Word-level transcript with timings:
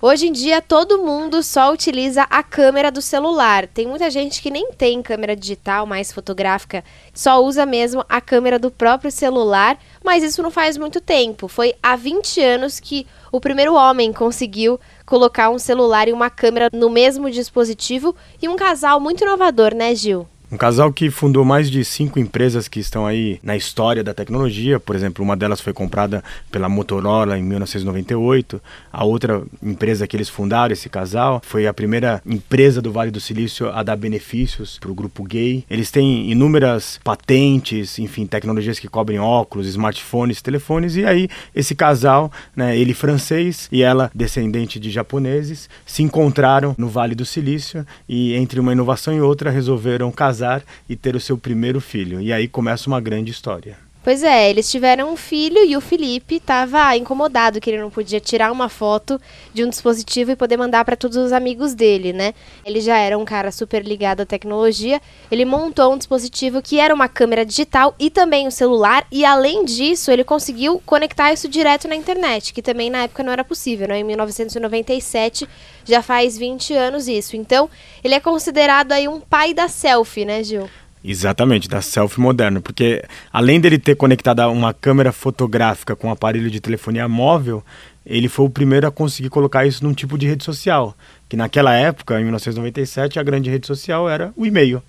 Hoje 0.00 0.28
em 0.28 0.32
dia, 0.32 0.62
todo 0.62 1.02
mundo 1.02 1.42
só 1.42 1.72
utiliza 1.72 2.22
a 2.30 2.40
câmera 2.40 2.88
do 2.88 3.02
celular. 3.02 3.66
Tem 3.66 3.84
muita 3.84 4.08
gente 4.08 4.40
que 4.40 4.48
nem 4.48 4.70
tem 4.70 5.02
câmera 5.02 5.34
digital 5.34 5.86
mais 5.86 6.12
fotográfica, 6.12 6.84
só 7.12 7.42
usa 7.42 7.66
mesmo 7.66 8.04
a 8.08 8.20
câmera 8.20 8.60
do 8.60 8.70
próprio 8.70 9.10
celular, 9.10 9.76
mas 10.04 10.22
isso 10.22 10.40
não 10.40 10.52
faz 10.52 10.78
muito 10.78 11.00
tempo. 11.00 11.48
Foi 11.48 11.74
há 11.82 11.96
20 11.96 12.40
anos 12.40 12.78
que 12.78 13.08
o 13.32 13.40
primeiro 13.40 13.74
homem 13.74 14.12
conseguiu 14.12 14.78
colocar 15.04 15.50
um 15.50 15.58
celular 15.58 16.06
e 16.06 16.12
uma 16.12 16.30
câmera 16.30 16.68
no 16.72 16.88
mesmo 16.88 17.28
dispositivo 17.28 18.14
e 18.40 18.48
um 18.48 18.54
casal 18.54 19.00
muito 19.00 19.24
inovador, 19.24 19.74
né, 19.74 19.96
Gil? 19.96 20.28
Um 20.50 20.56
casal 20.56 20.90
que 20.90 21.10
fundou 21.10 21.44
mais 21.44 21.70
de 21.70 21.84
cinco 21.84 22.18
empresas 22.18 22.68
que 22.68 22.80
estão 22.80 23.04
aí 23.04 23.38
na 23.42 23.54
história 23.54 24.02
da 24.02 24.14
tecnologia. 24.14 24.80
Por 24.80 24.96
exemplo, 24.96 25.22
uma 25.22 25.36
delas 25.36 25.60
foi 25.60 25.74
comprada 25.74 26.24
pela 26.50 26.70
Motorola 26.70 27.38
em 27.38 27.42
1998. 27.42 28.58
A 28.90 29.04
outra 29.04 29.42
empresa 29.62 30.06
que 30.06 30.16
eles 30.16 30.30
fundaram, 30.30 30.72
esse 30.72 30.88
casal, 30.88 31.42
foi 31.44 31.66
a 31.66 31.74
primeira 31.74 32.22
empresa 32.24 32.80
do 32.80 32.90
Vale 32.90 33.10
do 33.10 33.20
Silício 33.20 33.68
a 33.68 33.82
dar 33.82 33.96
benefícios 33.96 34.78
para 34.78 34.90
o 34.90 34.94
grupo 34.94 35.22
gay. 35.22 35.66
Eles 35.68 35.90
têm 35.90 36.30
inúmeras 36.30 36.98
patentes, 37.04 37.98
enfim, 37.98 38.26
tecnologias 38.26 38.78
que 38.78 38.88
cobrem 38.88 39.18
óculos, 39.18 39.66
smartphones, 39.66 40.40
telefones. 40.40 40.96
E 40.96 41.04
aí, 41.04 41.28
esse 41.54 41.74
casal, 41.74 42.32
né, 42.56 42.74
ele 42.74 42.94
francês 42.94 43.68
e 43.70 43.82
ela 43.82 44.10
descendente 44.14 44.80
de 44.80 44.90
japoneses, 44.90 45.68
se 45.84 46.02
encontraram 46.02 46.74
no 46.78 46.88
Vale 46.88 47.14
do 47.14 47.26
Silício 47.26 47.86
e, 48.08 48.32
entre 48.34 48.58
uma 48.58 48.72
inovação 48.72 49.12
e 49.12 49.20
outra, 49.20 49.50
resolveram 49.50 50.10
casar 50.10 50.37
casar 50.38 50.62
e 50.88 50.94
ter 50.94 51.16
o 51.16 51.20
seu 51.20 51.36
primeiro 51.36 51.80
filho. 51.80 52.20
E 52.20 52.32
aí 52.32 52.46
começa 52.46 52.88
uma 52.88 53.00
grande 53.00 53.30
história. 53.30 53.87
Pois 54.02 54.22
é, 54.22 54.48
eles 54.48 54.70
tiveram 54.70 55.12
um 55.12 55.16
filho 55.16 55.64
e 55.64 55.76
o 55.76 55.80
Felipe 55.80 56.36
estava 56.36 56.96
incomodado 56.96 57.60
que 57.60 57.68
ele 57.68 57.80
não 57.80 57.90
podia 57.90 58.20
tirar 58.20 58.52
uma 58.52 58.68
foto 58.68 59.20
de 59.52 59.64
um 59.64 59.68
dispositivo 59.68 60.30
e 60.30 60.36
poder 60.36 60.56
mandar 60.56 60.84
para 60.84 60.96
todos 60.96 61.16
os 61.16 61.32
amigos 61.32 61.74
dele, 61.74 62.12
né? 62.12 62.32
Ele 62.64 62.80
já 62.80 62.96
era 62.96 63.18
um 63.18 63.24
cara 63.24 63.50
super 63.50 63.84
ligado 63.84 64.20
à 64.20 64.26
tecnologia. 64.26 65.02
Ele 65.30 65.44
montou 65.44 65.92
um 65.92 65.98
dispositivo 65.98 66.62
que 66.62 66.78
era 66.78 66.94
uma 66.94 67.08
câmera 67.08 67.44
digital 67.44 67.94
e 67.98 68.08
também 68.08 68.46
um 68.46 68.52
celular 68.52 69.04
e 69.10 69.24
além 69.24 69.64
disso, 69.64 70.12
ele 70.12 70.22
conseguiu 70.22 70.80
conectar 70.86 71.32
isso 71.32 71.48
direto 71.48 71.88
na 71.88 71.96
internet, 71.96 72.54
que 72.54 72.62
também 72.62 72.88
na 72.88 73.02
época 73.02 73.24
não 73.24 73.32
era 73.32 73.44
possível, 73.44 73.88
né? 73.88 73.98
Em 73.98 74.04
1997 74.04 75.46
já 75.84 76.02
faz 76.02 76.38
20 76.38 76.72
anos 76.72 77.08
isso. 77.08 77.36
Então, 77.36 77.68
ele 78.02 78.14
é 78.14 78.20
considerado 78.20 78.92
aí 78.92 79.08
um 79.08 79.20
pai 79.20 79.52
da 79.52 79.68
selfie, 79.68 80.24
né, 80.24 80.42
Gil? 80.44 80.70
Exatamente, 81.04 81.68
da 81.68 81.80
selfie 81.80 82.20
moderno, 82.20 82.60
porque 82.60 83.04
além 83.32 83.60
dele 83.60 83.78
ter 83.78 83.94
conectado 83.94 84.42
uma 84.50 84.74
câmera 84.74 85.12
fotográfica 85.12 85.94
com 85.94 86.08
um 86.08 86.10
aparelho 86.10 86.50
de 86.50 86.60
telefonia 86.60 87.08
móvel, 87.08 87.64
ele 88.08 88.26
foi 88.26 88.46
o 88.46 88.50
primeiro 88.50 88.86
a 88.86 88.90
conseguir 88.90 89.28
colocar 89.28 89.66
isso 89.66 89.84
num 89.84 89.92
tipo 89.92 90.16
de 90.16 90.26
rede 90.26 90.42
social, 90.42 90.96
que 91.28 91.36
naquela 91.36 91.74
época, 91.74 92.18
em 92.18 92.22
1997, 92.22 93.18
a 93.18 93.22
grande 93.22 93.50
rede 93.50 93.66
social 93.66 94.08
era 94.08 94.32
o 94.34 94.46
e-mail. 94.46 94.82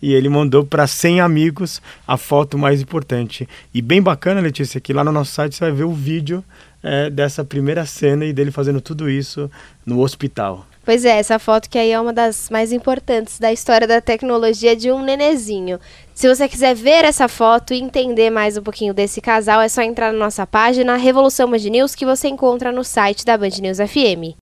E 0.00 0.12
ele 0.12 0.28
mandou 0.28 0.62
para 0.62 0.86
100 0.86 1.22
amigos 1.22 1.80
a 2.06 2.18
foto 2.18 2.58
mais 2.58 2.82
importante. 2.82 3.48
E 3.72 3.80
bem 3.80 4.02
bacana, 4.02 4.42
Letícia, 4.42 4.78
que 4.78 4.92
lá 4.92 5.02
no 5.02 5.10
nosso 5.10 5.32
site 5.32 5.56
você 5.56 5.64
vai 5.64 5.72
ver 5.72 5.84
o 5.84 5.92
vídeo 5.92 6.44
é, 6.82 7.08
dessa 7.08 7.42
primeira 7.42 7.86
cena 7.86 8.26
e 8.26 8.32
dele 8.32 8.50
fazendo 8.50 8.80
tudo 8.80 9.08
isso 9.08 9.50
no 9.86 10.00
hospital. 10.00 10.66
Pois 10.84 11.04
é, 11.04 11.18
essa 11.18 11.38
foto 11.38 11.68
que 11.68 11.78
aí 11.78 11.90
é 11.90 12.00
uma 12.00 12.12
das 12.12 12.48
mais 12.48 12.70
importantes 12.70 13.40
da 13.40 13.52
história 13.52 13.88
da 13.88 14.00
tecnologia 14.00 14.76
de 14.76 14.92
um 14.92 15.02
nenezinho. 15.02 15.80
Se 16.16 16.26
você 16.26 16.48
quiser 16.48 16.74
ver 16.74 17.04
essa 17.04 17.28
foto 17.28 17.74
e 17.74 17.78
entender 17.78 18.30
mais 18.30 18.56
um 18.56 18.62
pouquinho 18.62 18.94
desse 18.94 19.20
casal, 19.20 19.60
é 19.60 19.68
só 19.68 19.82
entrar 19.82 20.14
na 20.14 20.18
nossa 20.18 20.46
página 20.46 20.96
Revolução 20.96 21.50
Band 21.50 21.58
News 21.58 21.94
que 21.94 22.06
você 22.06 22.26
encontra 22.26 22.72
no 22.72 22.82
site 22.82 23.22
da 23.22 23.36
Band 23.36 23.50
News 23.60 23.76
FM. 23.76 24.32